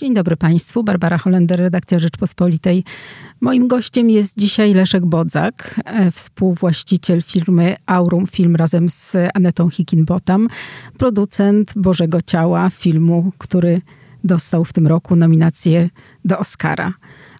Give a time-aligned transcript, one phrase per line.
[0.00, 0.84] Dzień dobry Państwu.
[0.84, 2.84] Barbara Holender, redakcja Rzeczpospolitej.
[3.40, 10.48] Moim gościem jest dzisiaj Leszek Bodzak, e, współwłaściciel firmy Aurum Film razem z Anetą Hickinbottom,
[10.98, 13.80] producent Bożego Ciała, filmu, który
[14.24, 15.90] dostał w tym roku nominację
[16.24, 16.92] do Oscara.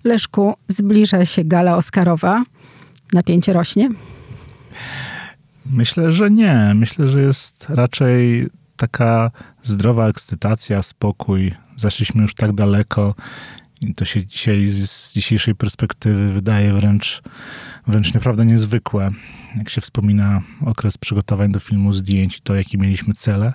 [0.05, 2.43] Leszku, zbliża się gala Oscarowa.
[3.13, 3.91] Napięcie rośnie?
[5.73, 6.73] Myślę, że nie.
[6.75, 9.31] Myślę, że jest raczej taka
[9.63, 11.55] zdrowa ekscytacja, spokój.
[11.81, 13.15] Zaszliśmy już tak daleko
[13.80, 17.23] i to się dzisiaj z dzisiejszej perspektywy wydaje wręcz,
[17.87, 19.11] wręcz naprawdę niezwykłe.
[19.56, 23.53] Jak się wspomina okres przygotowań do filmu, zdjęć, to jakie mieliśmy cele,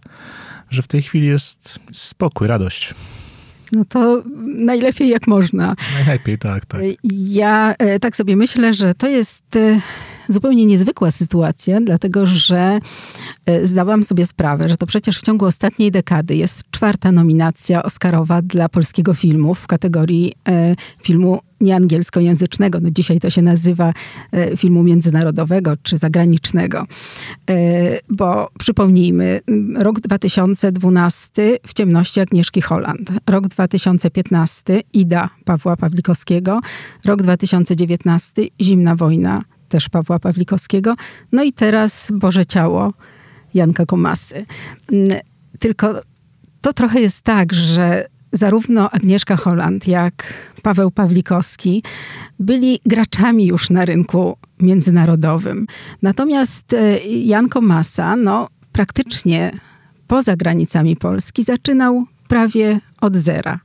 [0.70, 2.93] że w tej chwili jest spokój, radość.
[3.71, 5.76] No to najlepiej jak można.
[5.93, 6.81] Najlepiej, tak, tak.
[7.13, 9.81] Ja e, tak sobie myślę, że to jest e,
[10.29, 12.79] zupełnie niezwykła sytuacja, dlatego że
[13.45, 18.41] e, zdałam sobie sprawę, że to przecież w ciągu ostatniej dekady jest czwarta nominacja Oscarowa
[18.41, 22.79] dla polskiego filmu w kategorii e, filmu nieangielskojęzycznego.
[22.81, 23.93] No dzisiaj to się nazywa
[24.31, 26.85] e, filmu międzynarodowego czy zagranicznego.
[28.09, 29.41] Bo przypomnijmy,
[29.76, 36.59] rok 2012 w ciemności Agnieszki Holland, rok 2015 Ida Pawła Pawlikowskiego,
[37.05, 40.96] rok 2019 Zimna wojna też Pawła Pawlikowskiego.
[41.32, 42.94] No i teraz Boże Ciało
[43.54, 44.46] Janka Komasy.
[44.91, 45.20] Mm,
[45.60, 46.02] tylko
[46.62, 51.84] to trochę jest tak, że zarówno Agnieszka Holland, jak Paweł Pawlikowski
[52.40, 55.68] byli graczami już na rynku międzynarodowym.
[56.02, 59.52] Natomiast e, Jan Komasa, no praktycznie
[60.08, 63.60] poza granicami Polski zaczynał prawie od zera.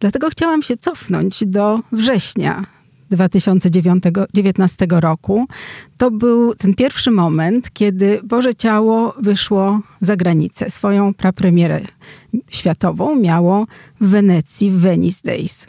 [0.00, 2.64] Dlatego chciałam się cofnąć do września
[3.10, 5.46] 2019 roku.
[5.96, 10.70] To był ten pierwszy moment, kiedy Boże Ciało wyszło za granicę.
[10.70, 11.80] Swoją prapremierę
[12.50, 13.66] światową miało
[14.00, 15.66] w Wenecji, w Venice Days.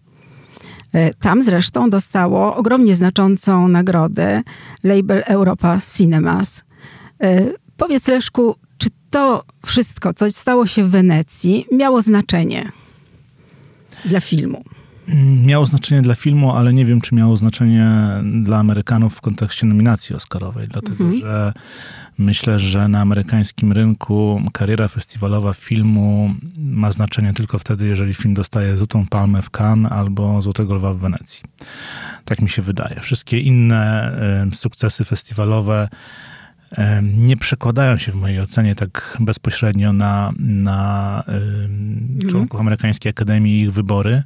[0.93, 4.43] E, tam zresztą dostało ogromnie znaczącą nagrodę
[4.83, 6.63] label Europa Cinemas.
[7.23, 7.45] E,
[7.77, 12.71] powiedz Leszku, czy to wszystko, co stało się w Wenecji, miało znaczenie
[14.05, 14.63] dla filmu?
[15.45, 17.89] Miało znaczenie dla filmu, ale nie wiem, czy miało znaczenie
[18.41, 21.21] dla Amerykanów w kontekście nominacji Oscarowej, dlatego mhm.
[21.21, 21.53] że
[22.17, 28.77] myślę, że na amerykańskim rynku kariera festiwalowa filmu ma znaczenie tylko wtedy, jeżeli film dostaje
[28.77, 31.43] Złotą Palmę w Cannes albo Złotego Lwa w Wenecji.
[32.25, 32.99] Tak mi się wydaje.
[33.01, 34.11] Wszystkie inne
[34.53, 35.89] sukcesy festiwalowe
[37.01, 42.19] nie przekładają się w mojej ocenie tak bezpośrednio na, na mhm.
[42.29, 44.23] członków Amerykańskiej Akademii i ich wybory.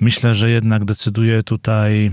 [0.00, 2.10] Myślę, że jednak decyduje tutaj y,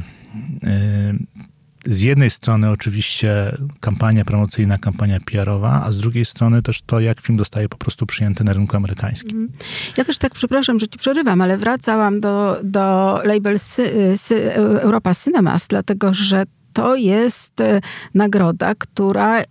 [1.85, 7.21] z jednej strony oczywiście kampania promocyjna, kampania PR-owa, a z drugiej strony też to, jak
[7.21, 9.29] film zostaje po prostu przyjęty na rynku amerykańskim.
[9.29, 9.59] Mhm.
[9.97, 15.13] Ja też tak, przepraszam, że ci przerywam, ale wracałam do, do label Sy, Sy, Europa
[15.15, 16.43] Cinemas, dlatego że
[16.73, 17.81] to jest y,
[18.13, 19.45] nagroda, która y,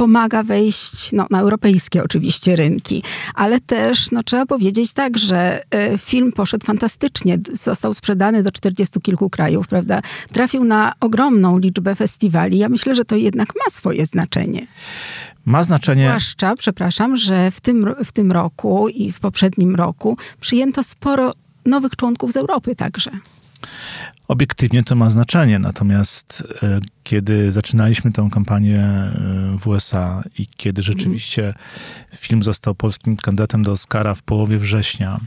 [0.00, 3.02] pomaga wejść no, na europejskie oczywiście rynki,
[3.34, 9.00] ale też no, trzeba powiedzieć tak, że e, film poszedł fantastycznie, został sprzedany do czterdziestu
[9.00, 10.00] kilku krajów, prawda?
[10.32, 12.58] Trafił na ogromną liczbę festiwali.
[12.58, 14.66] Ja myślę, że to jednak ma swoje znaczenie.
[15.46, 16.04] Ma znaczenie.
[16.04, 21.32] Zwłaszcza, przepraszam, że w tym, w tym roku i w poprzednim roku przyjęto sporo
[21.66, 23.10] nowych członków z Europy także.
[24.28, 29.12] Obiektywnie to ma znaczenie, natomiast e, kiedy zaczynaliśmy tę kampanię e,
[29.58, 31.54] w USA i kiedy rzeczywiście
[32.16, 35.20] film został polskim kandydatem do Oscara w połowie września,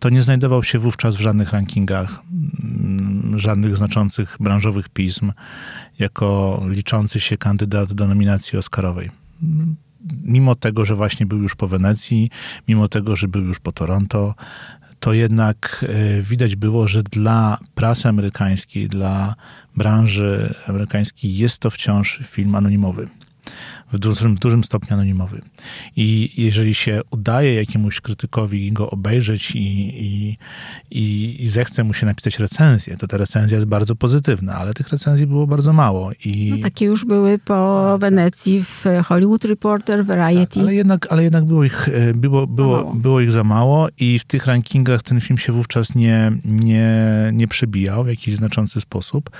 [0.00, 2.22] to nie znajdował się wówczas w żadnych rankingach,
[2.62, 5.32] mm, żadnych znaczących branżowych pism,
[5.98, 9.10] jako liczący się kandydat do nominacji Oscarowej.
[10.24, 12.30] Mimo tego, że właśnie był już po Wenecji,
[12.68, 14.34] mimo tego, że był już po Toronto,
[15.00, 19.34] to jednak e, widać było, że dla prasy amerykańskiej, dla
[19.76, 23.08] branży amerykańskiej jest to wciąż film anonimowy
[23.92, 25.42] w dużym, dużym stopniu anonimowy.
[25.96, 29.58] I jeżeli się udaje jakiemuś krytykowi go obejrzeć i,
[30.04, 30.36] i,
[30.90, 34.88] i, i zechce mu się napisać recenzję, to ta recenzja jest bardzo pozytywna, ale tych
[34.88, 36.10] recenzji było bardzo mało.
[36.24, 36.50] I...
[36.50, 40.54] No, takie już były po Wenecji w Hollywood Reporter, Variety.
[40.54, 44.18] Tak, ale jednak, ale jednak było, ich, e, było, było, było ich za mało i
[44.18, 46.96] w tych rankingach ten film się wówczas nie, nie,
[47.32, 49.30] nie przebijał w jakiś znaczący sposób.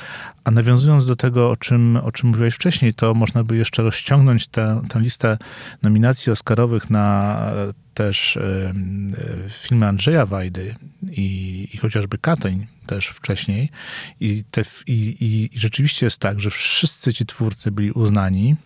[0.45, 4.38] A nawiązując do tego, o czym, o czym mówiłeś wcześniej, to można by jeszcze rozciągnąć
[4.47, 5.39] tę, tę listę
[5.83, 7.39] nominacji Oscarowych na
[7.95, 8.73] też y,
[9.63, 10.75] filmy Andrzeja Wajdy
[11.11, 13.71] i, i chociażby Katyń też wcześniej.
[14.21, 18.57] I, te, i, I rzeczywiście jest tak, że wszyscy ci twórcy byli uznani.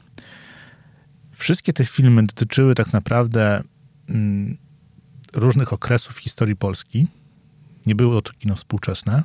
[1.32, 3.62] Wszystkie te filmy dotyczyły tak naprawdę
[4.08, 4.58] mm,
[5.32, 7.06] różnych okresów historii Polski.
[7.86, 9.22] Nie było to kino współczesne.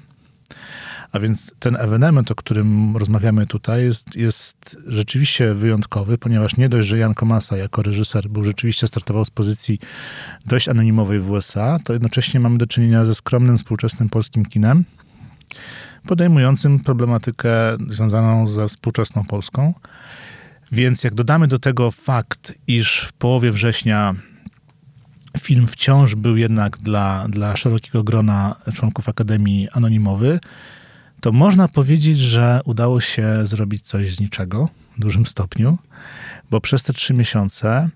[1.11, 6.87] A więc ten ewenement, o którym rozmawiamy tutaj, jest, jest rzeczywiście wyjątkowy, ponieważ nie dość,
[6.87, 9.79] że Jan Komasa jako reżyser był rzeczywiście startował z pozycji
[10.45, 14.83] dość anonimowej w USA, to jednocześnie mamy do czynienia ze skromnym współczesnym polskim kinem,
[16.07, 17.49] podejmującym problematykę
[17.89, 19.73] związaną ze współczesną Polską.
[20.71, 24.13] Więc jak dodamy do tego fakt, iż w połowie września
[25.39, 30.39] film wciąż był jednak dla, dla szerokiego grona członków Akademii anonimowy,
[31.21, 35.77] to można powiedzieć, że udało się zrobić coś z niczego w dużym stopniu,
[36.51, 37.89] bo przez te trzy miesiące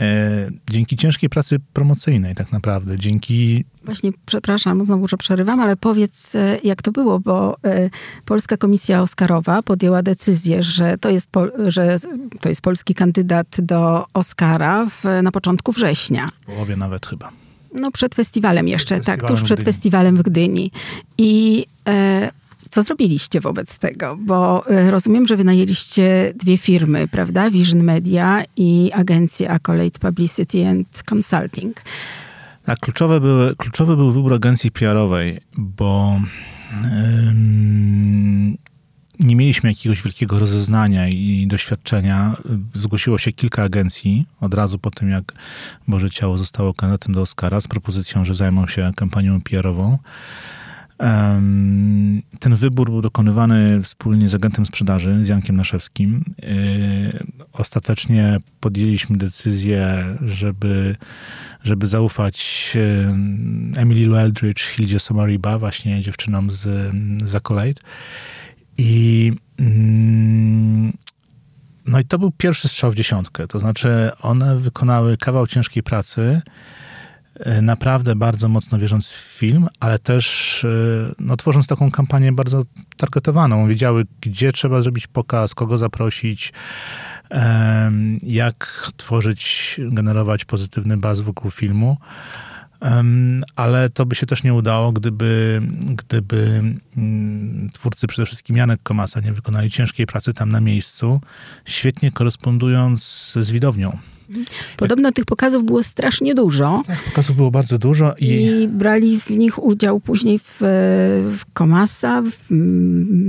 [0.00, 3.64] E, dzięki ciężkiej pracy promocyjnej tak naprawdę, dzięki...
[3.84, 7.90] Właśnie, przepraszam, znowu, że przerywam, ale powiedz, e, jak to było, bo e,
[8.24, 11.28] Polska Komisja Oscarowa podjęła decyzję, że to jest,
[11.66, 11.96] że
[12.40, 16.30] to jest polski kandydat do Oscara w, na początku września.
[16.42, 17.30] W połowie nawet chyba.
[17.74, 20.70] No przed festiwalem jeszcze, przed tak, festiwalem tuż przed festiwalem w Gdyni.
[21.18, 22.30] I e,
[22.70, 24.16] co zrobiliście wobec tego?
[24.20, 27.50] Bo e, rozumiem, że wynajęliście dwie firmy, prawda?
[27.50, 31.82] Vision Media i agencję Accolade Publicity and Consulting.
[32.64, 36.20] Tak, kluczowy był, kluczowy był wybór agencji PR-owej, bo
[39.20, 42.36] nie mieliśmy jakiegoś wielkiego rozeznania i doświadczenia.
[42.74, 45.32] Zgłosiło się kilka agencji od razu po tym, jak
[45.88, 49.98] Boże Ciało zostało kandydatem do Oscara z propozycją, że zajmą się kampanią PR-ową.
[52.40, 56.24] Ten wybór był dokonywany wspólnie z agentem sprzedaży, z Jankiem Naszewskim.
[56.44, 60.96] Y, ostatecznie podjęliśmy decyzję, żeby,
[61.64, 62.76] żeby zaufać
[63.76, 66.92] Emily Eldridge, Hildzie Somariba, właśnie dziewczynom z,
[67.24, 67.42] z.
[68.78, 70.92] I mm,
[71.86, 73.46] no i to był pierwszy strzał w dziesiątkę.
[73.46, 76.42] To znaczy one wykonały kawał ciężkiej pracy,
[77.62, 82.62] naprawdę bardzo mocno wierząc w film, ale też e, no, tworząc taką kampanię bardzo
[82.96, 83.68] targetowaną.
[83.68, 86.52] Wiedziały, gdzie trzeba zrobić pokaz, kogo zaprosić,
[88.22, 91.96] jak tworzyć, generować pozytywny baz wokół filmu.
[93.56, 96.62] Ale to by się też nie udało, gdyby, gdyby
[96.96, 101.20] mm, twórcy, przede wszystkim Janek Komasa, nie wykonali ciężkiej pracy tam na miejscu,
[101.64, 103.98] świetnie korespondując z widownią.
[104.76, 106.82] Podobno tych pokazów było strasznie dużo.
[106.86, 108.14] Tak, pokazów było bardzo dużo.
[108.18, 108.26] I...
[108.26, 110.56] I brali w nich udział później w,
[111.38, 112.46] w Komasa, w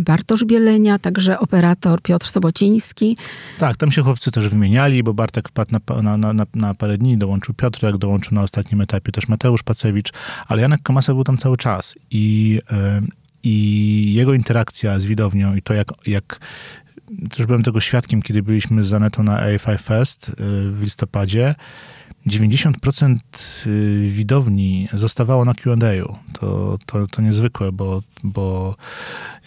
[0.03, 3.17] Bartosz Bielenia, także operator Piotr Sobociński.
[3.59, 5.71] Tak, tam się chłopcy też wymieniali, bo Bartek wpadł
[6.01, 10.13] na, na, na, na parę dni, dołączył Piotrek, dołączył na ostatnim etapie też Mateusz Pacewicz,
[10.47, 11.95] ale Janek Komasa był tam cały czas.
[12.11, 12.59] I,
[13.43, 16.39] i jego interakcja z widownią i to, jak, jak
[17.29, 20.33] też byłem tego świadkiem, kiedy byliśmy z Anetą na AFI Fest y,
[20.71, 21.55] w listopadzie.
[22.27, 23.17] 90%
[23.67, 26.13] y, widowni zostawało na Q&A.
[26.39, 28.75] To, to, to niezwykłe, bo, bo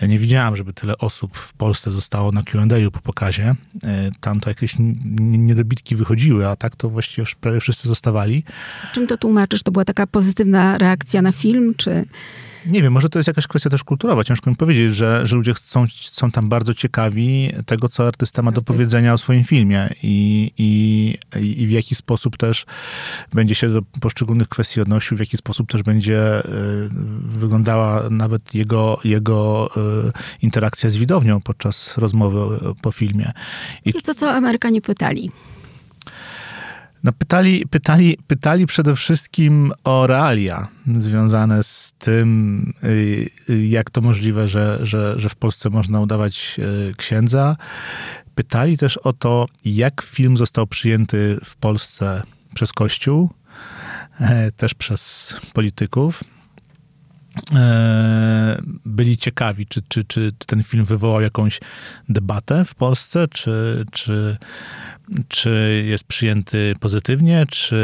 [0.01, 3.55] ja nie widziałem, żeby tyle osób w Polsce zostało na Q&A po pokazie.
[3.75, 3.89] Y,
[4.21, 4.75] tam to jakieś
[5.19, 8.45] niedobitki wychodziły, a tak to właściwie prawie wszyscy zostawali.
[8.93, 9.63] Czym to tłumaczysz?
[9.63, 12.05] To była taka pozytywna reakcja na film, czy...
[12.67, 14.25] Nie wiem, może to jest jakaś kwestia też kulturowa.
[14.25, 18.53] Ciężko mi powiedzieć, że, że ludzie chcą, są tam bardzo ciekawi tego, co artysta ma
[18.53, 21.19] do powiedzenia o swoim filmie i, i,
[21.63, 22.67] i w jaki sposób też
[23.33, 26.89] będzie się do poszczególnych kwestii odnosił, w jaki sposób też będzie y,
[27.23, 30.13] wyglądała nawet jego, jego y,
[30.43, 33.33] interakcja z widownią podczas rozmowy po filmie.
[33.85, 35.31] I, I co, co Amerykanie pytali?
[37.05, 40.69] No pytali, pytali, pytali przede wszystkim o realia
[40.99, 46.57] związane z tym, y, y, jak to możliwe, że, że, że w Polsce można udawać
[46.91, 47.57] y, księdza.
[48.35, 52.23] Pytali też o to, jak film został przyjęty w Polsce
[52.55, 53.31] przez Kościół,
[54.21, 56.25] e, też przez polityków.
[57.55, 61.61] E, byli ciekawi, czy, czy, czy ten film wywołał jakąś
[62.09, 64.37] debatę w Polsce, czy, czy,
[65.29, 67.77] czy jest przyjęty pozytywnie, czy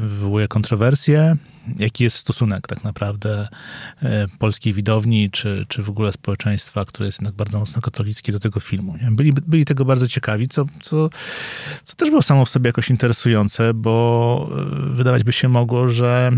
[0.00, 1.36] wywołuje kontrowersje.
[1.78, 3.48] Jaki jest stosunek tak naprawdę
[4.02, 8.40] e, polskiej widowni, czy, czy w ogóle społeczeństwa, które jest jednak bardzo mocno katolickie do
[8.40, 8.94] tego filmu.
[9.10, 11.10] Byli, byli tego bardzo ciekawi, co, co,
[11.84, 16.32] co też było samo w sobie jakoś interesujące, bo e, wydawać by się mogło, że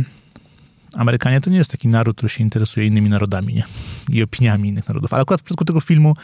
[0.97, 3.65] Amerykanie to nie jest taki naród, który się interesuje innymi narodami nie?
[4.09, 5.13] i opiniami innych narodów.
[5.13, 6.15] Ale akurat w przypadku tego filmu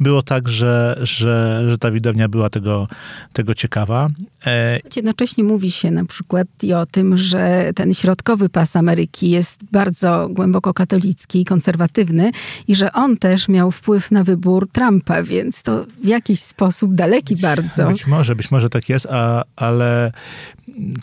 [0.00, 2.88] było tak, że, że, że ta widownia była tego,
[3.32, 4.08] tego ciekawa.
[4.46, 4.80] E...
[4.96, 10.28] Jednocześnie mówi się na przykład i o tym, że ten środkowy pas Ameryki jest bardzo
[10.30, 12.30] głęboko katolicki i konserwatywny
[12.68, 17.36] i że on też miał wpływ na wybór Trumpa, więc to w jakiś sposób daleki
[17.36, 17.88] bardzo.
[17.88, 20.12] Być może, być może tak jest, a, ale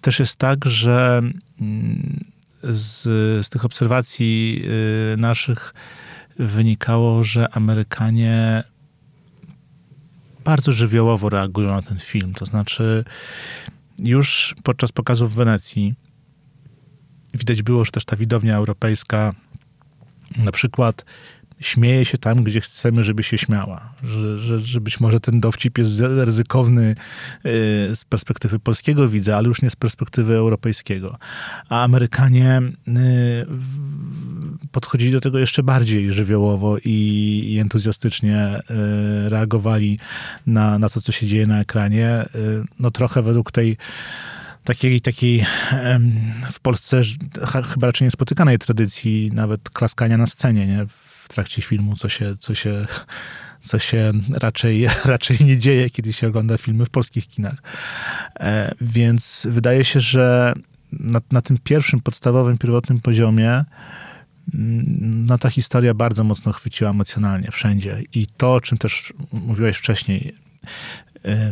[0.02, 1.22] też jest tak, że
[2.64, 3.04] z,
[3.46, 4.64] z tych obserwacji
[5.14, 5.74] y, naszych
[6.40, 8.64] wynikało, że Amerykanie
[10.44, 12.34] bardzo żywiołowo reagują na ten film.
[12.34, 13.04] To znaczy,
[14.00, 15.94] już podczas pokazu w Wenecji
[17.34, 19.34] widać było, że też ta widownia europejska
[20.38, 21.06] na przykład
[21.62, 23.94] śmieje się tam, gdzie chcemy, żeby się śmiała.
[24.04, 26.96] Że, że, że być może ten dowcip jest ryzykowny y,
[27.96, 31.18] z perspektywy polskiego widza, ale już nie z perspektywy europejskiego.
[31.70, 32.92] A Amerykanie y,
[34.72, 38.60] podchodzili do tego jeszcze bardziej żywiołowo i, entuzjastycznie
[39.26, 40.00] y, reagowali
[40.48, 42.26] na, na to, co się dzieje na ekranie.
[42.80, 43.78] No trochę według tej
[44.64, 45.46] takiej, takiej
[46.52, 47.02] w Polsce
[47.74, 50.86] chyba raczej niespotykanej tradycji nawet klaskania na scenie, nie?
[51.34, 52.86] Trakcie filmu, co się, co się,
[53.62, 57.64] co się raczej, raczej nie dzieje, kiedy się ogląda filmy w polskich kinach.
[58.40, 60.54] E, więc wydaje się, że
[60.92, 63.50] na, na tym pierwszym, podstawowym, pierwotnym poziomie
[64.54, 68.04] mm, no ta historia bardzo mocno chwyciła emocjonalnie wszędzie.
[68.14, 70.34] I to, o czym też mówiłeś wcześniej,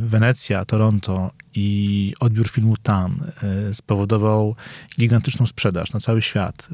[0.02, 4.56] Wenecja, Toronto i odbiór filmu tam e, spowodował
[5.00, 6.68] gigantyczną sprzedaż na cały świat.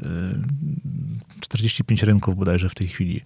[1.40, 3.20] 45 rynków bodajże w tej chwili.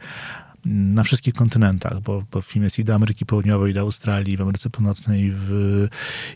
[0.64, 4.36] Na wszystkich kontynentach, bo, bo film jest i do Ameryki Południowej, i do Australii, i
[4.36, 5.88] w Ameryce Północnej, i w,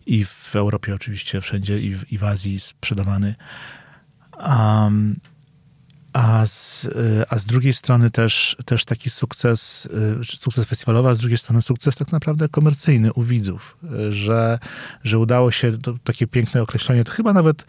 [0.06, 3.34] i w Europie oczywiście, wszędzie, i w, i w Azji sprzedawany.
[4.48, 5.16] Um,
[6.14, 6.88] a z,
[7.28, 9.88] a z drugiej strony też, też taki sukces,
[10.24, 13.76] sukces festiwalowy, a z drugiej strony sukces tak naprawdę komercyjny u widzów,
[14.10, 14.58] że,
[15.04, 17.66] że udało się, to takie piękne określenie, to chyba nawet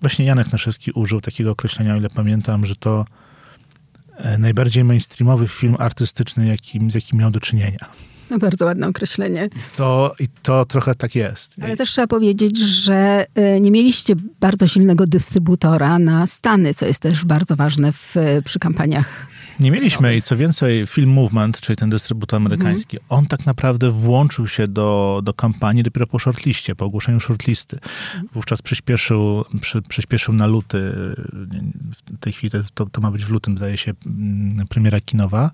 [0.00, 3.04] właśnie Janek Naszewski użył takiego określenia, o ile pamiętam, że to
[4.38, 7.90] najbardziej mainstreamowy film artystyczny, jakim, z jakim miał do czynienia.
[8.30, 9.48] No bardzo ładne określenie.
[9.76, 11.56] To, I to trochę tak jest.
[11.62, 17.00] Ale też trzeba powiedzieć, że e, nie mieliście bardzo silnego dystrybutora na Stany, co jest
[17.00, 19.29] też bardzo ważne w, przy kampaniach
[19.60, 23.18] nie mieliśmy i co więcej, Film Movement, czyli ten dystrybutor amerykański, mhm.
[23.18, 27.76] on tak naprawdę włączył się do, do kampanii dopiero po shortliście, po ogłoszeniu shortlisty.
[27.76, 28.28] Mhm.
[28.34, 33.56] Wówczas przyspieszył, przy, przyspieszył na luty, w tej chwili to, to ma być w lutym,
[33.56, 35.50] zdaje się, mm, premiera kinowa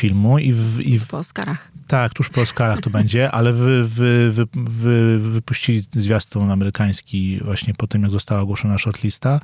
[0.00, 0.38] filmu.
[0.38, 1.72] I, w, i w, po Oscarach.
[1.86, 7.74] Tak, tuż po Oscarach to będzie, ale wy, wy, wy, wy, wypuścili zwiastun amerykański właśnie
[7.74, 9.40] po tym, jak została ogłoszona shortlista.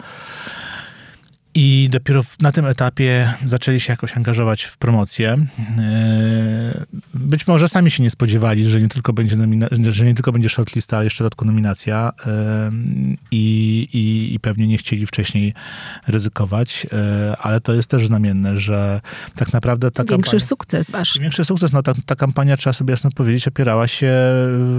[1.58, 5.36] I dopiero na tym etapie zaczęli się jakoś angażować w promocję.
[5.78, 6.84] E,
[7.14, 10.48] być może sami się nie spodziewali, że nie tylko będzie, nomina- że nie tylko będzie
[10.48, 12.70] shortlista, ale jeszcze dodatkowo nominacja e,
[13.30, 15.54] I, i, i pewnie nie chcieli wcześniej
[16.06, 19.00] ryzykować, e, ale to jest też znamienne, że
[19.36, 20.46] tak naprawdę ta Większy kampania...
[20.46, 21.18] sukces wasz.
[21.18, 21.72] Większy sukces.
[21.72, 24.12] No ta, ta kampania, trzeba sobie jasno powiedzieć, opierała się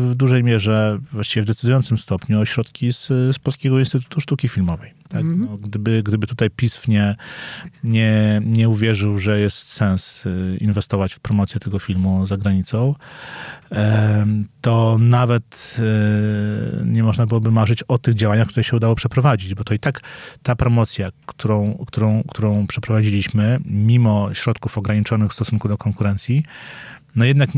[0.09, 4.97] w dużej mierze, właściwie w decydującym stopniu o środki z, z Polskiego Instytutu Sztuki Filmowej.
[5.09, 5.21] Tak?
[5.21, 5.49] Mm -hmm.
[5.49, 7.15] No, gdyby, gdyby tutaj PiS nie,
[7.83, 12.95] nie, nie uwierzył, że jest sens y, inwestować w promocję tego filmu za granicą,
[14.61, 19.63] to nawet y, nie można byłoby marzyć o tych działaniach, które się udało przeprowadzić, bo
[19.63, 20.01] to i tak
[20.43, 26.43] ta promocja, którą, którą, którą przeprowadziliśmy, mimo środków ograniczonych w stosunku do konkurencji,
[27.17, 27.49] no jednak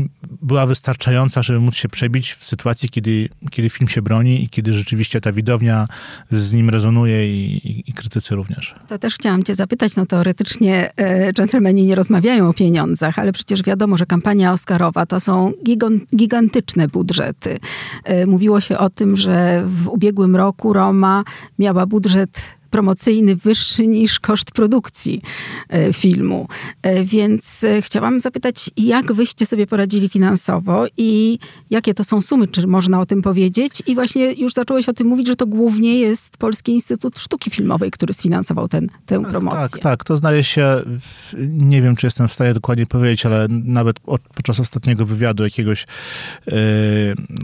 [0.42, 4.72] była wystarczająca, żeby móc się przebić w sytuacji, kiedy, kiedy film się broni i kiedy
[4.72, 5.88] rzeczywiście ta widownia
[6.30, 8.74] z nim rezonuje i, i, i krytycy również.
[8.88, 13.62] To też chciałam cię zapytać, no teoretycznie e, dżentelmeni nie rozmawiają o pieniądzach, ale przecież
[13.62, 15.52] wiadomo, że kampania Oscarowa to są
[16.16, 17.58] gigantyczne budżety.
[18.04, 21.24] E, mówiło się o tym, że w ubiegłym roku Roma
[21.58, 25.22] miała budżet promocyjny wyższy niż koszt produkcji
[25.68, 26.48] e, filmu.
[26.82, 31.38] E, więc e, chciałam zapytać, jak wyście sobie poradzili finansowo i
[31.70, 32.48] jakie to są sumy?
[32.48, 33.82] Czy można o tym powiedzieć?
[33.86, 37.90] I właśnie już zacząłeś o tym mówić, że to głównie jest Polski Instytut Sztuki Filmowej,
[37.90, 39.60] który sfinansował ten, tę tak, promocję.
[39.60, 40.04] Tak, tak.
[40.04, 40.82] To zdaje się,
[41.48, 45.86] nie wiem, czy jestem w stanie dokładnie powiedzieć, ale nawet od, podczas ostatniego wywiadu jakiegoś,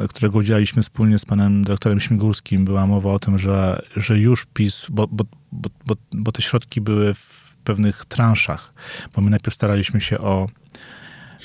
[0.08, 4.86] którego udzielaliśmy wspólnie z panem doktorem Śmigulskim, była mowa o tym, że, że już PiS,
[4.90, 8.72] bo, bo, bo, bo, bo te środki były w pewnych transzach,
[9.14, 10.48] bo my najpierw staraliśmy się o,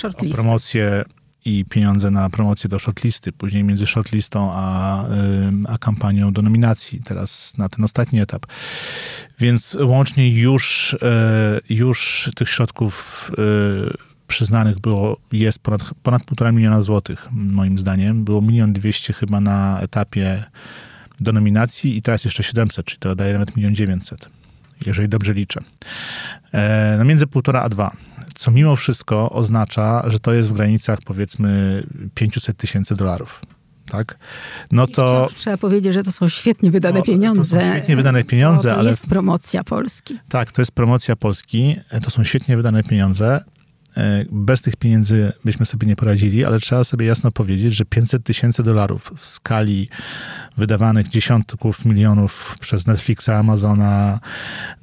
[0.03, 1.03] o promocję
[1.45, 5.05] i pieniądze na promocję do shortlisty, później między shortlistą a,
[5.67, 8.45] a kampanią do nominacji, teraz na ten ostatni etap.
[9.39, 16.81] Więc łącznie już, e, już tych środków e, przyznanych było, jest ponad, ponad półtora miliona
[16.81, 18.23] złotych, moim zdaniem.
[18.23, 20.43] Było milion dwieście chyba na etapie
[21.21, 24.29] do nominacji i teraz jeszcze 700, czyli to daje nawet milion dziewięćset,
[24.85, 25.61] jeżeli dobrze liczę.
[26.53, 27.91] E, no między półtora a dwa,
[28.35, 31.83] co mimo wszystko oznacza, że to jest w granicach powiedzmy
[32.15, 33.41] 500 tysięcy dolarów
[33.91, 34.17] tak?
[34.71, 35.27] No to...
[35.35, 37.59] Trzeba powiedzieć, że to są świetnie wydane no, pieniądze.
[37.59, 38.89] To są świetnie wydane pieniądze, to ale...
[38.89, 40.19] jest promocja Polski.
[40.29, 41.75] Tak, to jest promocja Polski.
[42.03, 43.43] To są świetnie wydane pieniądze.
[43.97, 48.23] E, bez tych pieniędzy byśmy sobie nie poradzili, ale trzeba sobie jasno powiedzieć, że 500
[48.23, 49.89] tysięcy dolarów w skali
[50.57, 54.19] wydawanych dziesiątków milionów przez Netflixa, Amazona,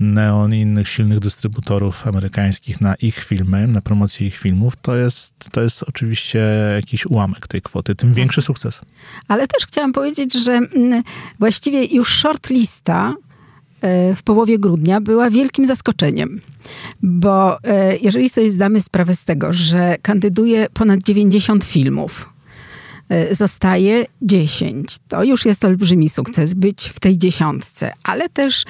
[0.01, 5.35] Neon i innych silnych dystrybutorów amerykańskich na ich filmy, na promocję ich filmów, to jest,
[5.53, 6.41] to jest oczywiście
[6.75, 8.81] jakiś ułamek tej kwoty, tym większy sukces.
[9.29, 11.03] Ale też chciałam powiedzieć, że mm,
[11.39, 13.15] właściwie już shortlista
[14.17, 16.41] w połowie grudnia była wielkim zaskoczeniem,
[17.03, 22.29] bo e, jeżeli sobie zdamy sprawę z tego, że kandyduje ponad 90 filmów,
[23.09, 24.97] e, zostaje 10.
[25.09, 28.65] To już jest olbrzymi sukces być w tej dziesiątce, ale też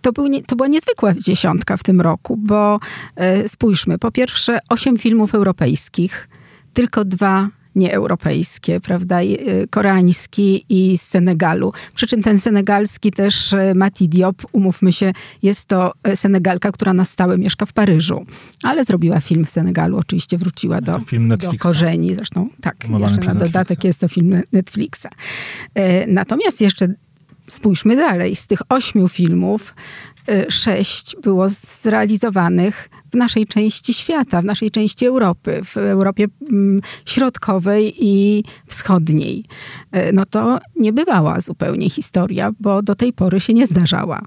[0.00, 2.80] to, był nie, to była niezwykła dziesiątka w tym roku, bo
[3.46, 6.28] spójrzmy, po pierwsze 8 filmów europejskich,
[6.72, 11.72] tylko dwa nieeuropejskie, prawda, y, koreański i z Senegalu.
[11.94, 15.12] Przy czym ten senegalski też y, Mati Diop, umówmy się,
[15.42, 18.26] jest to y, Senegalka, która na stałe mieszka w Paryżu,
[18.62, 21.00] ale zrobiła film w Senegalu, oczywiście wróciła do,
[21.38, 22.14] do korzeni.
[22.14, 23.84] Zresztą tak, jeszcze na dodatek Netflixa.
[23.84, 25.06] jest to film Netflixa.
[26.06, 26.94] Natomiast jeszcze
[27.50, 28.36] spójrzmy dalej.
[28.36, 29.74] Z tych ośmiu filmów
[30.48, 37.94] sześć było zrealizowanych w naszej części świata, w naszej części Europy, w Europie mm, Środkowej
[37.98, 39.44] i Wschodniej.
[39.92, 44.26] E, no to nie bywała zupełnie historia, bo do tej pory się nie zdarzała.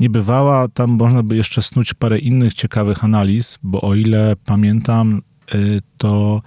[0.00, 5.22] Nie bywała, tam można by jeszcze snuć parę innych ciekawych analiz, bo o ile pamiętam,
[5.54, 6.42] y, to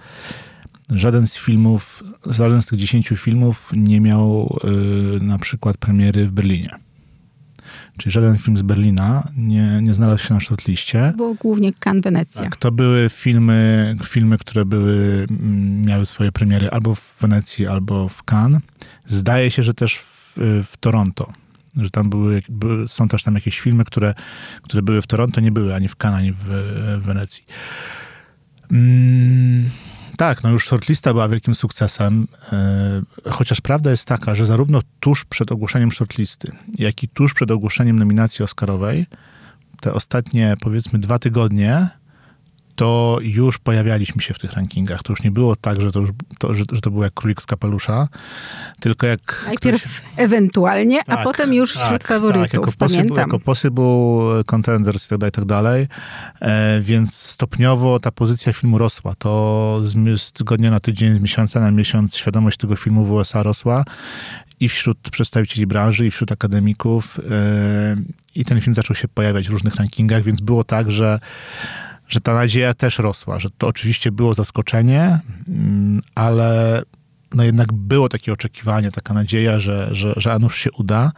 [0.90, 4.56] żaden z filmów, żaden z tych dziesięciu filmów nie miał
[5.18, 6.89] y, na przykład premiery w Berlinie.
[8.00, 11.12] Czyli żaden film z Berlina nie, nie znalazł się na shortliście.
[11.16, 12.42] Było głównie Cannes, Wenecja.
[12.42, 18.08] Tak, to były filmy, filmy, które były, mm, miały swoje premiery albo w Wenecji, albo
[18.08, 18.62] w Cannes.
[19.06, 21.32] Zdaje się, że też w, w Toronto
[21.76, 24.14] że tam były, były, są też tam jakieś filmy, które,
[24.62, 26.44] które były w Toronto, nie były ani w Cannes, ani w,
[27.00, 27.44] w Wenecji.
[30.20, 35.24] Tak, no już shortlista była wielkim sukcesem, e, chociaż prawda jest taka, że zarówno tuż
[35.24, 39.06] przed ogłoszeniem shortlisty, jak i tuż przed ogłoszeniem nominacji Oscarowej,
[39.80, 41.88] te ostatnie powiedzmy dwa tygodnie
[42.76, 45.02] to już pojawialiśmy się w tych rankingach.
[45.02, 47.42] To już nie było tak, że to, już, to, że, że to był jak królik
[47.42, 48.08] z kapelusza,
[48.80, 49.42] tylko jak...
[49.46, 50.02] Najpierw ktoś...
[50.16, 53.06] ewentualnie, tak, a potem już tak, wśród faworytów, tak, jako pamiętam.
[53.06, 55.86] Possible, jako possible contenders i tak dalej, tak dalej.
[56.40, 59.14] E, więc stopniowo ta pozycja filmu rosła.
[59.18, 59.80] To
[60.16, 63.84] z tygodnia na tydzień, z miesiąca na miesiąc świadomość tego filmu w USA rosła
[64.60, 67.20] i wśród przedstawicieli branży, i wśród akademików.
[67.30, 67.96] E,
[68.34, 71.20] I ten film zaczął się pojawiać w różnych rankingach, więc było tak, że
[72.10, 75.18] że ta nadzieja też rosła, że to oczywiście było zaskoczenie,
[75.48, 76.82] mm, ale
[77.34, 81.12] no jednak było takie oczekiwanie, taka nadzieja, że, że, że Anusz się uda,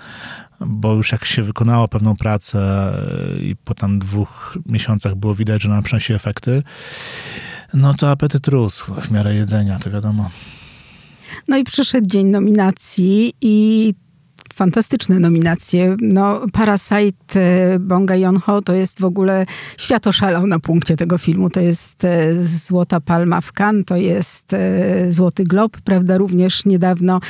[0.60, 2.92] bo już jak się wykonało pewną pracę
[3.40, 6.62] i po tam dwóch miesiącach było widać, że nam przynosi efekty,
[7.74, 10.30] no to apetyt rósł w miarę jedzenia, to wiadomo.
[11.48, 13.94] No i przyszedł dzień nominacji i
[14.52, 15.96] fantastyczne nominacje.
[16.00, 19.46] No, Parasite e, Bonga Joon-ho to jest w ogóle
[19.78, 21.50] świat oszalał na punkcie tego filmu.
[21.50, 27.20] To jest e, Złota Palma w Cannes, to jest e, Złoty Glob, prawda, również niedawno.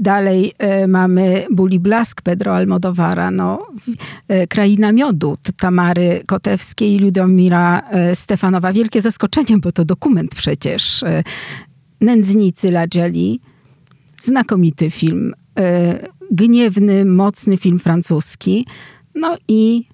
[0.00, 0.52] Dalej
[0.88, 3.66] mamy Buli Blask Pedro Almodovara, no,
[4.48, 7.82] Kraina Miodu Tamary Kotewskiej i Ludomira
[8.14, 8.72] Stefanowa.
[8.72, 11.04] Wielkie zaskoczenie, bo to dokument przecież.
[12.00, 13.40] Nędznicy Lajali.
[14.20, 15.34] Znakomity film.
[15.58, 15.98] E,
[16.30, 18.66] gniewny, mocny film francuski.
[19.14, 19.88] No i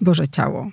[0.00, 0.70] Boże Ciało.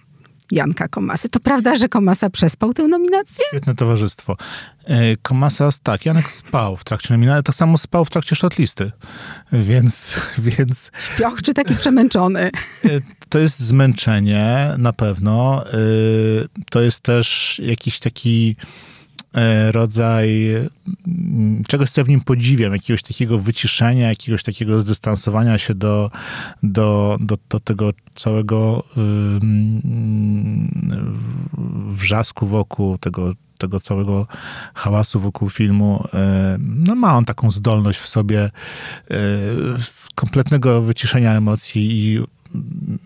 [0.52, 1.30] Janka Komasy.
[1.30, 3.46] To prawda, że Komasa przespał tę nominację?
[3.48, 4.38] Świetne towarzystwo.
[4.84, 8.92] E, Komasa, tak, Janek spał w trakcie nominacji, tak samo spał w trakcie shortlisty,
[9.52, 10.14] więc...
[10.60, 12.52] więc Śpioch czy taki przemęczony?
[12.86, 12.90] E,
[13.30, 15.64] to jest zmęczenie, na pewno.
[16.70, 18.56] To jest też jakiś taki
[19.72, 20.52] rodzaj
[21.08, 26.12] mm, czegoś, co w nim podziwiam, jakiegoś takiego wyciszenia, jakiegoś takiego zdystansowania się do,
[26.64, 28.84] do, do, do tego całego
[31.88, 34.28] wrzasku wokół, tego, tego całego
[34.74, 36.04] hałasu wokół filmu.
[36.14, 38.52] E, no ma on taką zdolność w sobie e,
[40.16, 43.00] kompletnego wyciszenia emocji i mm,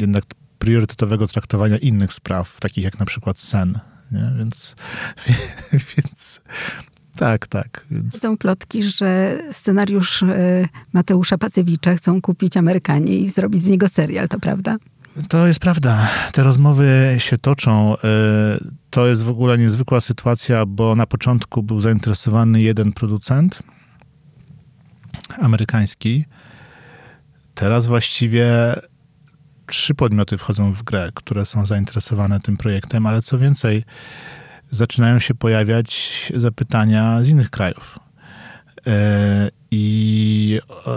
[0.00, 0.24] jednak
[0.58, 3.78] priorytetowego traktowania innych spraw, takich jak na przykład sen
[4.12, 4.38] nie?
[4.38, 4.76] Więc,
[5.96, 6.40] więc
[7.16, 7.86] tak, tak.
[7.90, 8.20] Więc...
[8.20, 14.28] Są plotki, że scenariusz e, Mateusza Pacewicza chcą kupić Amerykanie i zrobić z niego serial,
[14.28, 14.76] to prawda?
[15.28, 16.08] To jest prawda.
[16.32, 17.96] Te rozmowy się toczą.
[18.90, 23.62] To jest w ogóle niezwykła sytuacja, bo na początku był zainteresowany jeden producent
[25.38, 26.24] amerykański.
[27.54, 28.46] Teraz właściwie
[29.72, 33.84] trzy podmioty wchodzą w grę, które są zainteresowane tym projektem, ale co więcej,
[34.70, 37.98] zaczynają się pojawiać zapytania z innych krajów.
[38.86, 40.92] E, I e,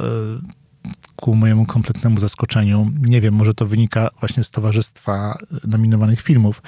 [1.15, 6.61] ku mojemu kompletnemu zaskoczeniu, nie wiem, może to wynika właśnie z Towarzystwa Nominowanych Filmów,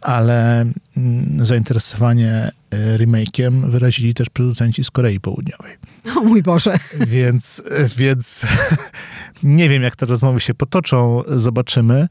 [0.00, 0.60] ale
[0.96, 5.76] mm, zainteresowanie e, remake'iem wyrazili też producenci z Korei Południowej.
[6.16, 6.78] O mój Boże.
[7.00, 7.62] Więc,
[7.96, 8.46] więc
[9.42, 12.08] nie wiem, jak te rozmowy się potoczą, zobaczymy.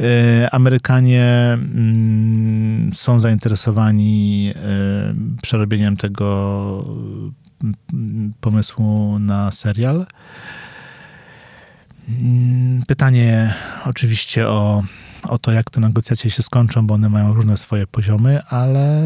[0.00, 6.84] E, Amerykanie mm, są zainteresowani e, przerobieniem tego
[7.92, 10.06] mm, pomysłu na serial.
[12.86, 14.82] Pytanie oczywiście o
[15.28, 19.02] o to, jak te negocjacje się skończą, bo one mają różne swoje poziomy, ale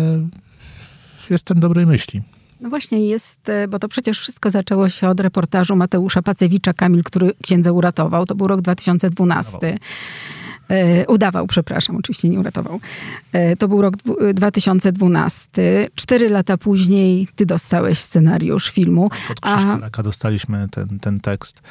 [1.31, 2.22] jestem dobrej myśli.
[2.61, 7.04] No właśnie jest, e, bo to przecież wszystko zaczęło się od reportażu Mateusza Pacewicza, Kamil,
[7.04, 8.26] który księdza uratował.
[8.26, 9.78] To był rok 2012.
[10.68, 12.81] E, udawał, przepraszam, oczywiście nie uratował.
[13.33, 13.94] E, to był rok
[14.35, 15.87] 2012.
[15.94, 19.11] Cztery lata później ty dostałeś scenariusz filmu.
[19.31, 21.62] Od Krzysztofa dostaliśmy ten, ten tekst.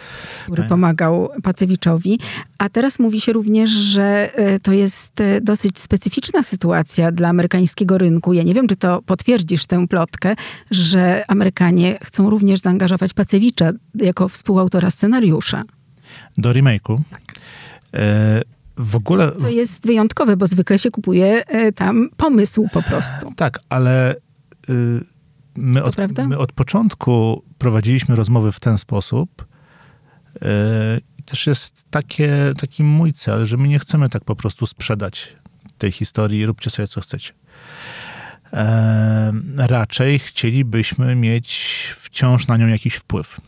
[0.43, 2.19] Który pomagał Pacewiczowi.
[2.57, 8.33] A teraz mówi się również, że e, to jest dosyć specyficzna sytuacja dla amerykańskiego rynku.
[8.33, 10.35] Ja nie wiem, czy to potwierdzisz tę plotkę,
[10.71, 15.63] że Amerykanie chcą również zaangażować Pacewicza jako współautora scenariusza.
[16.37, 16.99] Do remake'u.
[17.11, 17.21] Tak
[18.77, 19.31] w ogóle...
[19.31, 23.33] Co jest wyjątkowe, bo zwykle się kupuje e, tam pomysł po prostu.
[23.35, 24.15] Tak, ale
[24.69, 25.03] y,
[25.55, 25.95] my, od,
[26.27, 29.45] my od początku prowadziliśmy rozmowy w ten sposób.
[30.35, 30.39] Y,
[31.17, 35.35] I też jest takie, taki mój cel, że my nie chcemy tak po prostu sprzedać
[35.77, 37.33] tej historii, róbcie sobie co chcecie.
[38.53, 43.41] E, raczej chcielibyśmy mieć wciąż na nią jakiś wpływ.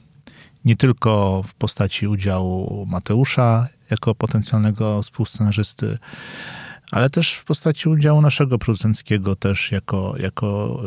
[0.66, 5.98] Nie tylko w postaci udziału Mateusza jako potencjalnego współscenarzysty,
[6.92, 10.82] ale też w postaci udziału naszego producenckiego też jako, jako,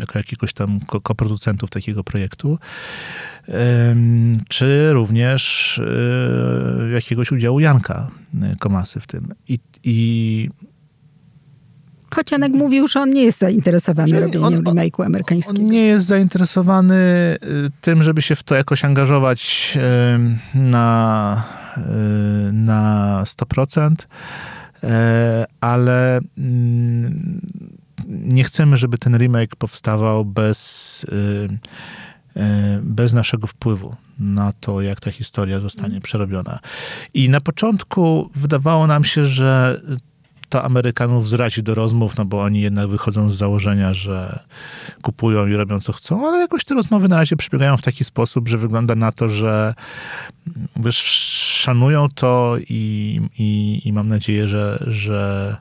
[0.00, 2.58] jako jakiegoś tam koproducentów takiego projektu,
[4.48, 8.10] czy również y, jakiegoś udziału Janka
[8.58, 9.28] Komasy w tym.
[9.48, 10.50] I, i
[12.14, 15.60] Choć Janek mówił, że on nie jest zainteresowany Czyli robieniem remake'u amerykańskiego.
[15.60, 17.38] On nie jest zainteresowany y,
[17.80, 19.78] tym, żeby się w to jakoś angażować
[20.54, 21.42] na
[21.78, 24.86] Y, na 100%, y,
[25.60, 27.40] ale mm,
[28.08, 31.06] nie chcemy, żeby ten remake powstawał bez,
[32.82, 36.02] bez naszego wpływu na to, jak ta historia zostanie mhm.
[36.02, 36.58] przerobiona.
[37.14, 39.80] I na początku wydawało nam się, że
[40.48, 44.38] to Amerykanów zrazi do rozmów, no bo oni jednak wychodzą z założenia, że
[45.02, 48.48] kupują i robią co chcą, ale jakoś te rozmowy na razie przebiegają w taki sposób,
[48.48, 49.74] że wygląda na to, że
[50.76, 50.96] wiesz,
[51.62, 55.56] szanują to i, i, i mam nadzieję, że, że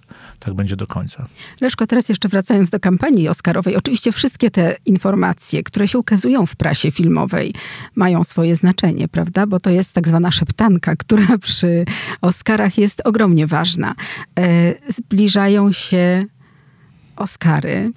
[0.47, 1.27] tak będzie do końca.
[1.61, 3.75] Leszko, teraz jeszcze wracając do kampanii Oscarowej.
[3.75, 7.53] Oczywiście wszystkie te informacje, które się ukazują w prasie filmowej,
[7.95, 9.47] mają swoje znaczenie, prawda?
[9.47, 11.85] Bo to jest tak zwana szeptanka, która przy
[12.21, 13.95] Oscarach jest ogromnie ważna.
[14.39, 16.25] E, zbliżają się
[17.15, 17.91] Oscary.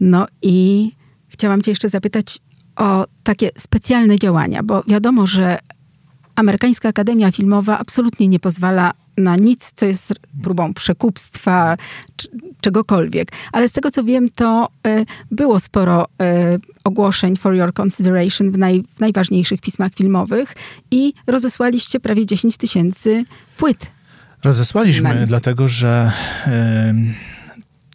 [0.00, 0.90] No i
[1.28, 2.38] chciałam cię jeszcze zapytać
[2.76, 5.58] o takie specjalne działania, bo wiadomo, że
[6.34, 11.76] Amerykańska Akademia Filmowa absolutnie nie pozwala na nic, co jest próbą przekupstwa,
[12.60, 13.28] czegokolwiek.
[13.52, 16.08] Ale z tego co wiem, to y, było sporo y,
[16.84, 20.54] ogłoszeń for your consideration w, naj, w najważniejszych pismach filmowych
[20.90, 23.24] i rozesłaliście prawie 10 tysięcy
[23.56, 23.86] płyt.
[24.44, 26.12] Rozesłaliśmy, dlatego że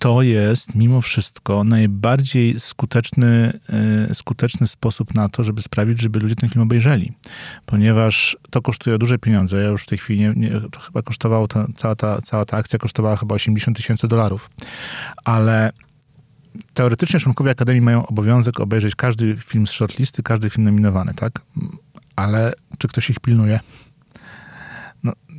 [0.04, 3.60] to jest mimo wszystko najbardziej skuteczny,
[4.10, 7.12] e, skuteczny sposób na to, żeby sprawić, żeby ludzie ten film obejrzeli.
[7.66, 9.64] Ponieważ to kosztuje duże pieniądze.
[9.64, 12.58] Ja już w tej chwili nie, nie to chyba kosztowało, ta, cała, ta, cała ta
[12.58, 14.50] akcja kosztowała chyba 80 tysięcy dolarów.
[15.24, 15.72] Ale
[16.74, 21.42] teoretycznie członkowie Akademii mają obowiązek obejrzeć każdy film z shortlisty, każdy film nominowany, tak?
[22.16, 23.60] Ale czy ktoś ich pilnuje?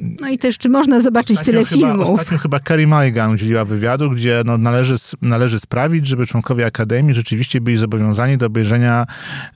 [0.00, 2.08] No, i też, czy można zobaczyć tyle chyba, filmów?
[2.08, 7.60] Ostatnio chyba Kerry Mulligan udzieliła wywiadu, gdzie no, należy, należy sprawić, żeby członkowie Akademii rzeczywiście
[7.60, 9.06] byli zobowiązani do obejrzenia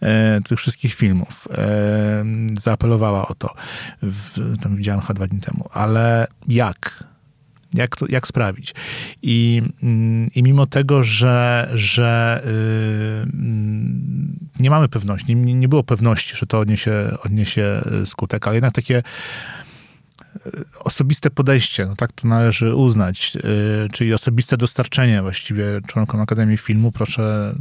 [0.00, 1.48] e, tych wszystkich filmów.
[1.50, 2.24] E,
[2.60, 3.54] zaapelowała o to.
[4.02, 5.68] W, tam widziałem chyba dwa dni temu.
[5.72, 7.04] Ale jak?
[7.74, 8.74] Jak, to, jak sprawić?
[9.22, 12.42] I, mm, I mimo tego, że, że
[13.24, 13.32] yy,
[14.60, 16.92] nie mamy pewności, nie, nie było pewności, że to odniesie,
[17.24, 19.02] odniesie skutek, ale jednak takie
[20.78, 23.32] osobiste podejście, no tak to należy uznać,
[23.92, 26.92] czyli osobiste dostarczenie właściwie członkom Akademii Filmu.
[26.92, 27.54] Proszę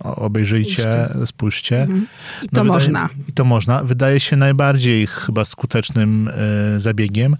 [0.00, 1.26] obejrzyjcie, spójrzcie.
[1.26, 1.82] spójrzcie.
[1.82, 2.06] Mhm.
[2.42, 3.08] I to no, można.
[3.28, 3.84] I to można.
[3.84, 6.28] Wydaje się najbardziej chyba skutecznym
[6.76, 7.36] y, zabiegiem,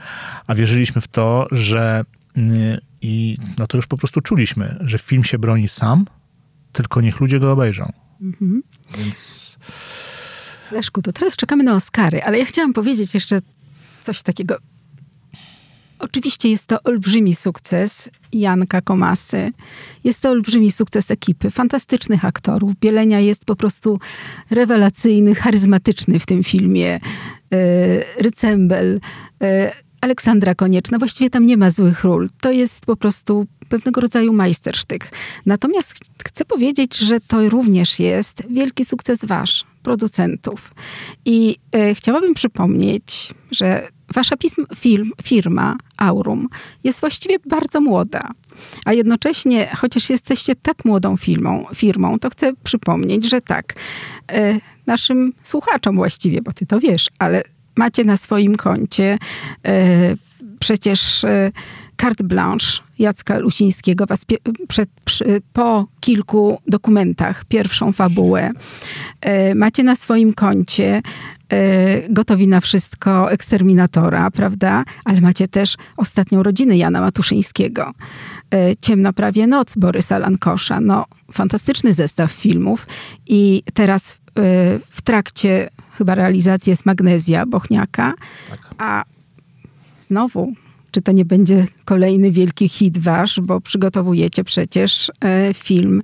[0.47, 2.05] a wierzyliśmy w to, że
[2.37, 2.41] y,
[3.03, 6.05] i no to już po prostu czuliśmy, że film się broni sam,
[6.73, 7.93] tylko niech ludzie go obejrzą.
[8.21, 8.63] Mhm.
[8.99, 9.51] Więc...
[10.73, 13.41] Leszku, to teraz czekamy na Oscary, ale ja chciałam powiedzieć jeszcze
[14.01, 14.57] coś takiego.
[16.01, 19.53] Oczywiście jest to olbrzymi sukces Janka Komasy.
[20.05, 22.73] Jest to olbrzymi sukces ekipy, fantastycznych aktorów.
[22.81, 24.01] Bielenia jest po prostu
[24.51, 27.01] rewelacyjny, charyzmatyczny w tym filmie.
[27.53, 29.01] E, Rycembel,
[29.43, 30.99] e, Aleksandra Konieczna.
[30.99, 32.29] Właściwie tam nie ma złych ról.
[32.41, 35.13] To jest po prostu pewnego rodzaju majstersztyk.
[35.47, 35.95] Natomiast
[36.29, 40.75] chcę powiedzieć, że to również jest wielki sukces wasz, producentów.
[41.25, 46.49] I e, chciałabym przypomnieć, że wasza pism, film, firma Aurum
[46.85, 48.31] jest właściwie bardzo młoda.
[48.85, 53.75] A jednocześnie, chociaż jesteście tak młodą firmą, firmą to chcę przypomnieć, że tak,
[54.33, 57.43] e, naszym słuchaczom właściwie, bo ty to wiesz, ale
[57.77, 59.19] macie na swoim koncie
[59.67, 60.17] e,
[60.61, 61.25] przecież
[62.01, 64.25] carte blanche Jacka Lusińskiego was
[64.69, 68.51] przed, przy, po kilku dokumentach, pierwszą fabułę.
[69.21, 71.03] E, macie na swoim koncie
[72.11, 74.85] gotowi na wszystko eksterminatora, prawda?
[75.05, 77.93] Ale macie też ostatnią rodzinę Jana Matuszyńskiego.
[78.81, 80.81] Ciemna prawie noc Borysa Lankosza.
[80.81, 82.87] No, fantastyczny zestaw filmów.
[83.27, 84.19] I teraz
[84.91, 88.15] w trakcie chyba realizacji jest Magnezja Bochniaka,
[88.51, 88.61] tak.
[88.79, 89.05] a
[90.01, 90.55] znowu
[90.91, 96.03] czy to nie będzie kolejny wielki hit wasz, bo przygotowujecie przecież e, film,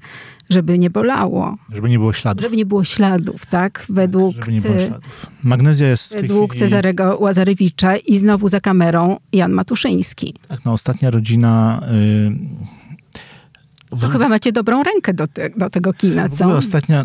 [0.50, 1.56] żeby nie bolało.
[1.72, 2.42] Żeby nie było śladów.
[2.42, 3.86] Żeby nie było śladów, tak?
[3.88, 5.26] Według, żeby nie było śladów.
[5.42, 6.60] Magnezja jest Według chwili...
[6.60, 10.34] Cezarego Łazarewicza i znowu za kamerą Jan Matuszyński.
[10.48, 11.82] Tak, no ostatnia rodzina...
[12.62, 12.75] Y
[14.00, 16.48] to chyba macie dobrą rękę do, te, do tego kina, co?
[16.48, 17.04] Ostatnio,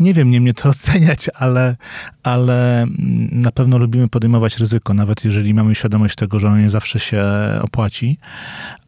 [0.00, 1.76] nie wiem, nie mnie to oceniać, ale,
[2.22, 2.86] ale
[3.32, 7.24] na pewno lubimy podejmować ryzyko, nawet jeżeli mamy świadomość tego, że ono nie zawsze się
[7.62, 8.18] opłaci,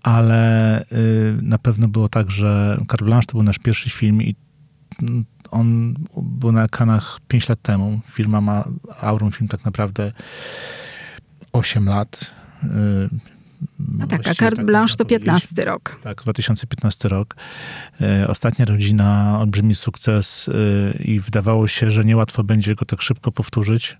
[0.02, 0.84] ale y,
[1.42, 4.34] na pewno było tak, że Carte Blanche to był nasz pierwszy film i
[5.50, 8.00] on był na ekranach 5 lat temu.
[8.10, 8.64] Firma ma,
[9.00, 10.12] Aurum Film tak naprawdę
[11.52, 12.34] 8 lat.
[14.00, 15.96] Y, a tak, a Carte tak Blanche to 15 rok.
[16.02, 17.36] Tak, 2015 rok.
[18.00, 23.32] E, ostatnia rodzina, olbrzymi sukces e, i wydawało się, że niełatwo będzie go tak szybko
[23.32, 23.96] powtórzyć.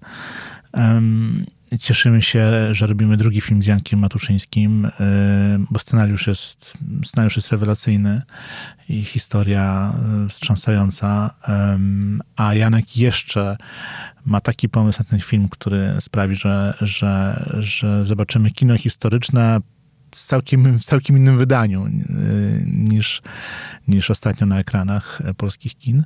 [1.80, 4.90] Cieszymy się, że robimy drugi film z Jankiem Matuszyńskim, e,
[5.70, 6.72] bo scenariusz jest,
[7.04, 8.22] scenariusz jest rewelacyjny
[8.88, 9.92] i historia
[10.28, 11.34] wstrząsająca.
[12.36, 13.56] A Janek jeszcze
[14.26, 19.60] ma taki pomysł na ten film, który sprawi, że, że, że zobaczymy kino historyczne
[20.10, 21.86] w całkiem, w całkiem innym wydaniu
[22.66, 23.22] niż,
[23.88, 26.04] niż ostatnio na ekranach polskich kin.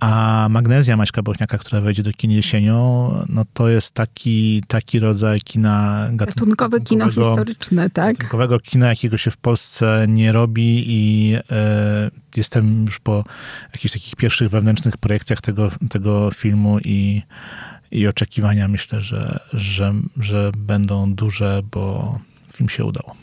[0.00, 5.40] A magnezja Maćka Bochniaka, która wejdzie do kin jesienią, no to jest taki, taki rodzaj
[5.40, 8.16] kina gatunkowe kino historyczne, tak?
[8.16, 13.24] Gatunkowego kina, jakiego się w Polsce nie robi i e, jestem już po
[13.72, 17.22] jakichś takich pierwszych wewnętrznych projekcjach tego, tego filmu i,
[17.90, 22.18] i oczekiwania myślę, że, że, że będą duże, bo
[22.52, 23.14] film się udał.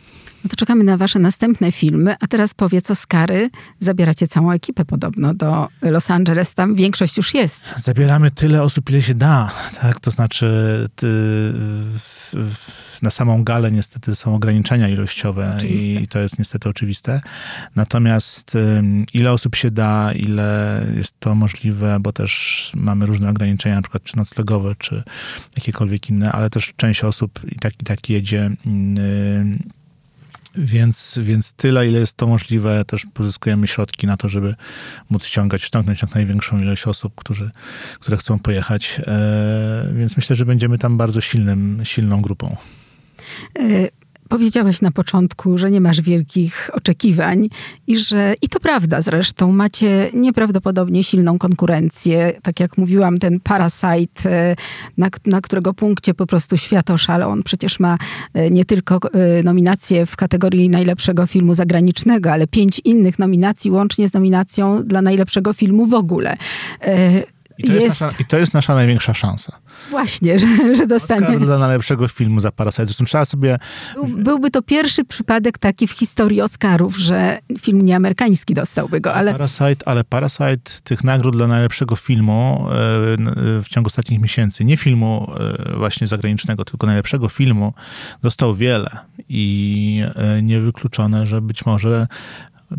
[0.43, 2.15] No to czekamy na wasze następne filmy.
[2.19, 3.49] A teraz powiedz Oscary.
[3.79, 6.53] Zabieracie całą ekipę podobno do Los Angeles.
[6.53, 7.63] Tam większość już jest.
[7.77, 9.51] Zabieramy tyle osób, ile się da.
[9.81, 9.99] Tak?
[9.99, 10.47] To znaczy
[10.95, 11.07] ty,
[13.01, 16.01] na samą galę niestety są ograniczenia ilościowe oczywiste.
[16.01, 17.21] i to jest niestety oczywiste.
[17.75, 18.57] Natomiast
[19.13, 24.03] ile osób się da, ile jest to możliwe, bo też mamy różne ograniczenia, na przykład
[24.03, 25.03] czy noclegowe, czy
[25.55, 28.51] jakiekolwiek inne, ale też część osób i tak i tak jedzie
[30.55, 34.55] więc, więc tyle, ile jest to możliwe, też pozyskujemy środki na to, żeby
[35.09, 37.51] móc ściągać, ściągnąć jak największą ilość osób, którzy,
[37.99, 39.01] które chcą pojechać.
[39.07, 42.55] E, więc myślę, że będziemy tam bardzo silnym, silną grupą.
[44.29, 47.49] Powiedziałeś na początku, że nie masz wielkich oczekiwań
[47.87, 52.33] i że, i to prawda zresztą, macie nieprawdopodobnie silną konkurencję.
[52.41, 54.55] Tak jak mówiłam, ten Parasite, e,
[54.97, 57.29] na, na którego punkcie po prostu świat oszalał.
[57.29, 57.97] On przecież ma
[58.33, 64.09] e, nie tylko e, nominację w kategorii najlepszego filmu zagranicznego, ale pięć innych nominacji, łącznie
[64.09, 66.37] z nominacją dla najlepszego filmu w ogóle
[67.57, 69.57] I to jest, jest nasza, I to jest nasza największa szansa.
[69.89, 71.27] Właśnie, że, że dostanie.
[71.27, 72.85] Oscar dla najlepszego filmu za Parasite.
[72.85, 73.59] Zresztą trzeba sobie...
[73.95, 79.31] Był, byłby to pierwszy przypadek taki w historii Oscarów, że film nieamerykański dostałby go, ale...
[79.31, 82.71] Parasite, ale Parasite tych nagród dla najlepszego filmu e,
[83.63, 85.31] w ciągu ostatnich miesięcy, nie filmu
[85.69, 87.73] e, właśnie zagranicznego, tylko najlepszego filmu,
[88.21, 88.89] dostał wiele.
[89.29, 92.07] I e, niewykluczone, że być może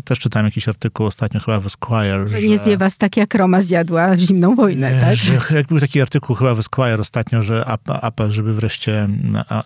[0.03, 2.27] też czytałem jakiś artykuł ostatnio chyba w Esquire.
[2.27, 5.15] Że, nie zje was tak jak Roma zjadła zimną wojnę, tak?
[5.15, 7.65] Że, jak był taki artykuł chyba w Esquire ostatnio, że
[8.01, 9.07] apel, żeby wreszcie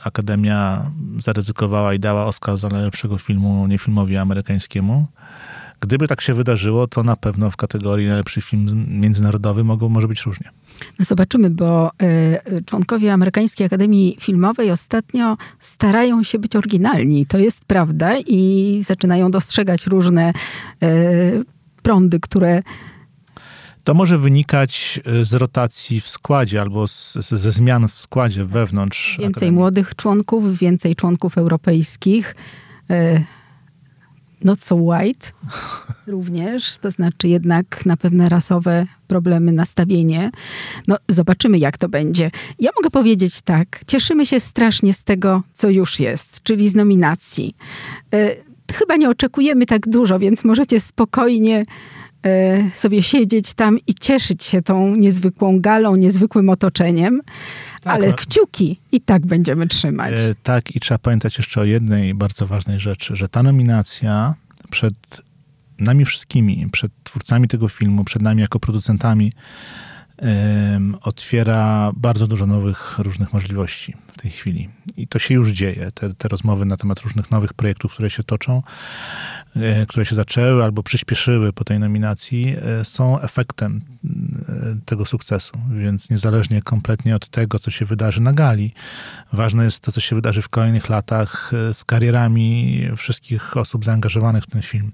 [0.03, 0.85] Akademia
[1.19, 5.07] zaryzykowała i dała Oscar za najlepszego filmu nie filmowi amerykańskiemu.
[5.83, 10.21] Gdyby tak się wydarzyło, to na pewno w kategorii najlepszy film międzynarodowy mogą, może być
[10.21, 10.49] różnie.
[10.99, 11.91] No zobaczymy, bo
[12.51, 17.25] y, członkowie Amerykańskiej Akademii Filmowej ostatnio starają się być oryginalni.
[17.25, 20.33] To jest prawda i zaczynają dostrzegać różne
[20.83, 21.45] y,
[21.81, 22.61] prądy, które
[23.83, 29.09] to może wynikać z rotacji w składzie albo z, ze zmian w składzie wewnątrz.
[29.09, 29.51] Więcej Akademii.
[29.51, 32.35] młodych członków, więcej członków europejskich.
[32.91, 33.23] Y,
[34.43, 35.31] not so white
[36.07, 40.31] również, to znaczy jednak na pewne rasowe problemy, nastawienie.
[40.87, 42.31] No, zobaczymy, jak to będzie.
[42.59, 47.55] Ja mogę powiedzieć tak, cieszymy się strasznie z tego, co już jest, czyli z nominacji.
[48.13, 48.35] E,
[48.73, 51.65] chyba nie oczekujemy tak dużo, więc możecie spokojnie
[52.25, 57.21] e, sobie siedzieć tam i cieszyć się tą niezwykłą galą, niezwykłym otoczeniem.
[57.83, 58.13] Tak, ale no.
[58.13, 60.13] kciuki i tak będziemy trzymać.
[60.13, 64.35] E, tak, i trzeba pamiętać jeszcze o jednej bardzo ważnej rzeczy, że ta nominacja
[64.69, 64.93] przed
[65.79, 69.33] nami wszystkimi, przed twórcami tego filmu, przed nami jako producentami,
[71.01, 74.69] otwiera bardzo dużo nowych, różnych możliwości w tej chwili.
[74.97, 75.91] I to się już dzieje.
[75.91, 78.63] Te, te rozmowy na temat różnych nowych projektów, które się toczą,
[79.55, 85.57] e, które się zaczęły albo przyspieszyły po tej nominacji, e, są efektem e, tego sukcesu.
[85.79, 88.73] Więc niezależnie kompletnie od tego, co się wydarzy na gali,
[89.33, 94.47] ważne jest to, co się wydarzy w kolejnych latach z karierami wszystkich osób zaangażowanych w
[94.47, 94.91] ten film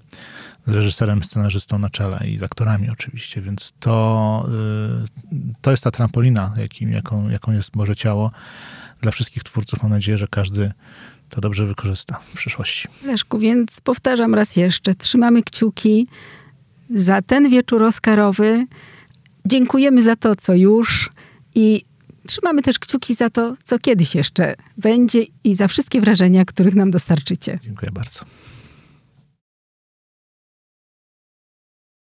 [0.66, 4.46] z reżyserem, scenarzystą na czele i z aktorami oczywiście, więc to,
[5.34, 8.32] y, to jest ta trampolina, jakim, jaką, jaką jest Boże Ciało
[9.02, 9.84] dla wszystkich twórców.
[9.84, 10.72] Mam nadzieję, że każdy
[11.30, 12.88] to dobrze wykorzysta w przyszłości.
[13.06, 16.08] Leszku, więc powtarzam raz jeszcze, trzymamy kciuki
[16.96, 18.66] za ten wieczór Oscarowy.
[19.46, 21.12] Dziękujemy za to, co już
[21.56, 21.86] i
[22.28, 26.92] trzymamy też kciuki za to, co kiedyś jeszcze będzie i za wszystkie wrażenia, których nam
[26.92, 27.60] dostarczycie.
[27.64, 28.20] Dziękuję bardzo.